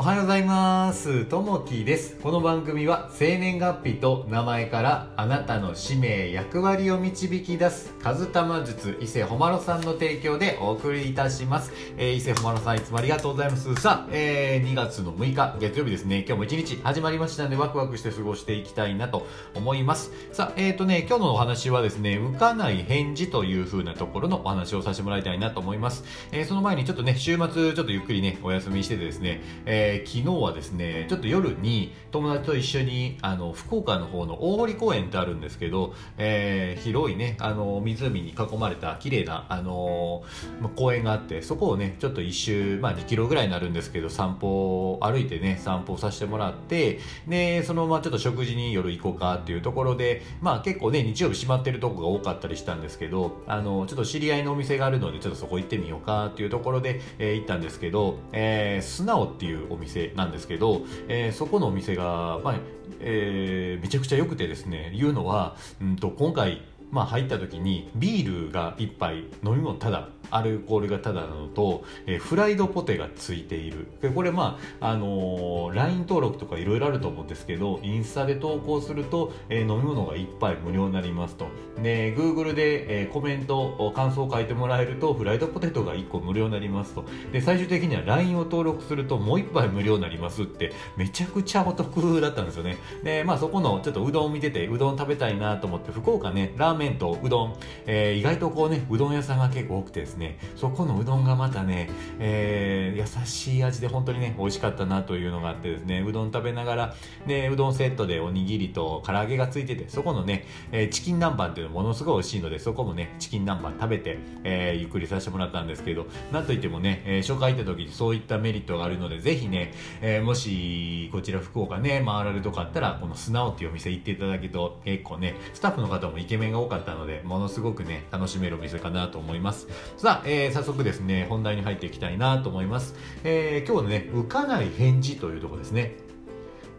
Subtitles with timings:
[0.00, 1.26] おはようございます。
[1.26, 2.16] ともきです。
[2.22, 11.70] この番組は生年月日と名前からあなたの使命、役割を導き出す、カズタマ術伊勢ほまろさんの提供でお送りいたします。
[11.98, 13.74] えー、伊勢ほまろさんいつもありがとうございます。
[13.74, 16.24] さあ、えー、2月の6日月曜日ですね。
[16.26, 20.12] 今日も一日始まりましたのでワクワクして過ごしていきたいなと思います。
[20.32, 26.04] さあ、えーとね、今日のお話はですね、浮かない返事という風なところのお話をさせてもらいたいなと思います。
[26.32, 40.22] えー、その前にちょっとね、週末ちょっとゆっくりね、お休みしててですね、えー昨日はですね、ちょっと夜に友達と一緒に、あの、福岡の方の大堀公園ってあるんですけど、えー広いね、あの、湖に囲まれた綺麗な、あの
[40.60, 62.54] ま公園があって、そこをね、ちょっと一周、まあ2キロぐらいになるんですけど、散歩、歩いてね、散歩させてもらって、で、そのままちょっと食事に夜行こうかっていうところで、まあ結構ね、日曜日閉まってるとこが多かったりしたんですけど、あの、ちょっと知り合いのお店があるので、ちょっとそこ行ってみようかっていうところで、えー行ったんですけど、えー、素直っていうお店なんですけど、えーそこのお店が、まあ、
[63.00, 73.86] えーめちゃくちゃ良くてですね、言うのは、うんと、今回、まあ入った時にビールが一杯飲み物ただアルコールがただなのと、えーフライドポテがついている。
[74.00, 81.46] でこれまああのー LINE 登録とかいろいろあると思うんですけどインスタで投稿すると、えー飲み物が一杯無料になりますと。
[81.82, 87.04] で Google で、えーコメント感想を書いてもらえるとフライドポテトが1個無料になりますと。
[87.32, 92.76] で最終的には LINE を登録するともう1杯無料になりますってめちゃくちゃお得だったんですよね。
[93.02, 97.54] でまあそこのちょっとうどんを見ててうどん食べたいなと思って福岡ねラーメンとうどん、
[97.86, 100.19] えー意外とこうねうどん屋さんが結構多くてですね。
[100.20, 101.90] ねそこのうどんがまたね、
[102.20, 106.94] えー優しい味で本当にね美味しかったなというのがあってですねうどん食べながら
[107.26, 129.68] でうどんセットでおにぎりと唐揚げがついててそこのね、えーチキン南蛮っていうのものすごい美味しいのでそこもねチキン南蛮食べて、えーゆっくりさせてもらったんですけどなんといってもね、えー初回行った時にそういったメリットがあるのでぜひね、えーもしこちら福岡ね回られるとかあったらこの素直っていうお店行っていただけると結構ねスタッフの方もイケメンが多かったのでものすごくね楽しめるお店かなと思います。
[129.96, 135.94] さ、あえー早速ですね本題に入っていきたいなと思います、えー今日のね浮かない返事というところですね、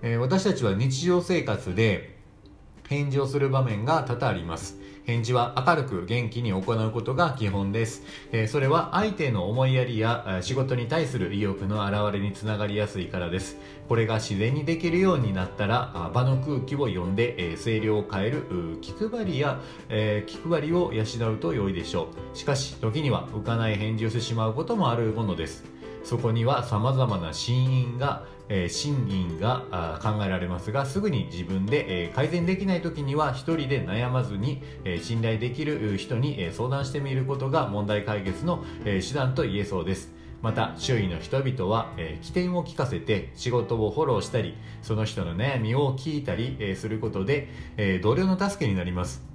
[0.02, 2.20] えー私たちは日常生活で
[2.92, 4.78] 返事をする場面が多々あります。
[5.06, 8.04] 返事は明るく元気に行うことが基本です、
[8.34, 13.58] えそれは相手の思いやりや仕事に対する意欲の表れにつながりやすいからです。
[13.88, 18.44] これが自然にできるようになったら場の空気を読んで、え声量を変える
[18.82, 22.38] 気配りや、え気配りを養うと良いでしょう。
[22.38, 25.64] しかし時には浮かない返事をしてしまうこともあるものです。
[26.04, 40.12] そこには様々な真因が、えー真因が考えられますがすぐに自分で、え改善できない時には一人で悩まずに、え信頼できる人に、え相談してみることが問題解決の、え手段と言えそうです。
[40.42, 47.48] また周囲の人々は、えー起点を聞かせて仕事をフォローしたりその人の悩みを聞いたり、えすることで、
[47.78, 49.31] え同僚の助けになります。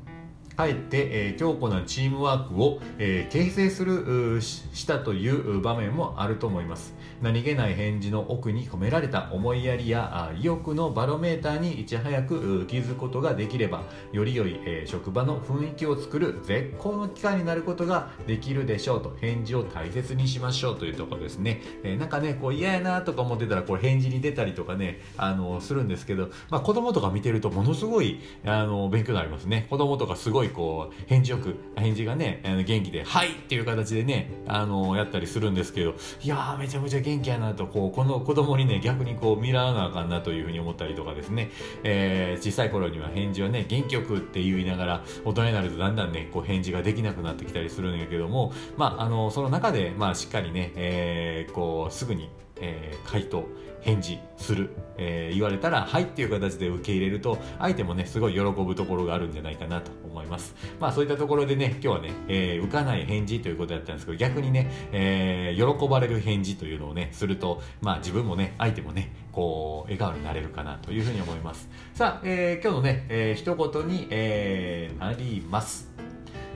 [0.56, 6.94] かえって、えー強固なチームワークを、えー形成するししたという場面もあると思います。
[7.22, 29.66] 何気ない返事の奥に込められた思いやりや意欲のバロメーターにいち早く気づくことができればより良い、えー職場の雰囲気を作る絶好の機会になることができるでしょうと返事を大切にしましょうというところですね、えーなんかねこう嫌やなとか思ってたらこう返事に出たりとかねあのするんですけど、まあ、子供とか見てるとものすごいあの勉強になりますね。
[29.71, 41.51] 子供とかすごいこう返事よく返事がね元気で「はい!」っていう形でねあのやったりするんですけどいやーめちゃめちゃ元気やなとこうこの子供にね逆にこう見習わなあかんなというふうに思ったりとかですね、
[41.83, 52.28] えー小さい頃には返事はね元気よくって言いながら大人になるとだんだんねこう返事ができなくなってきたりするんやけどもまああのその中でまあしっかりね、えーこうすぐに
[52.61, 53.44] えー回答
[53.83, 60.56] 返事する、えー言われたら「はい」っていう形で受け入れると相手もねすごい喜ぶところがあるんじゃないかなと思います。
[60.81, 71.69] まあそういったところでね今日はね、えー浮かない返事ということだったんですけど逆にね、えー喜ばれる返事というのをねするとまあ自分もね相手もねこう笑顔になれるかなというふうに思います。
[71.95, 75.92] さあ、えー今日のね、えー一言に、えーなります。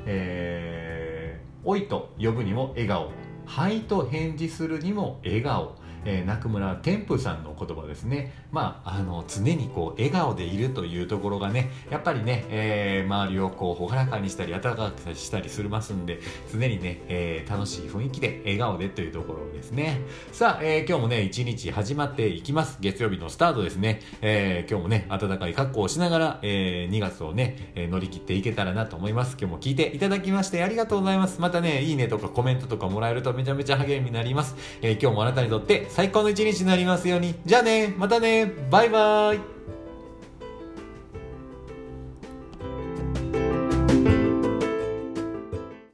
[0.06, 3.10] えー、おいと呼ぶにも笑顔。
[3.46, 5.76] はいと返事するにも笑顔。
[6.04, 8.32] えー、中村天風さんの言葉ですね。
[8.52, 16.20] まあ、あの、常にこう、笑顔でいるというところがね、やっぱりね、えー周りをこう、ほがらかにしたり、温かくしたりするますんで、
[16.52, 20.00] 常にね、えー楽しい雰囲気で、笑顔でというところですね。
[20.32, 22.78] さあ、えー今日もね、一日始まっていきます。
[22.80, 24.00] 月曜日のスタートですね。
[24.22, 29.36] えー今日もね、暖かい格好をしながら、えー2月をね、えー乗り切っていけたらなと思います。
[29.38, 31.40] 今日も聞いていただきましてありがとうございます。
[31.40, 34.56] またね、いいねとかコメントとかもらえるとめちゃめちゃ励みになります。
[34.82, 37.34] えー今日もあなたにとって最高の一日になりますように。
[37.44, 37.94] じゃあね。
[37.98, 38.46] またね。
[38.70, 39.59] バイバイ。